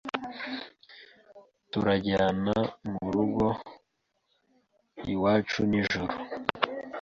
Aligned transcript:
Turajyana 1.71 2.55
murugo 2.91 3.45
iwacu 5.13 5.59
nijoro 5.69 6.15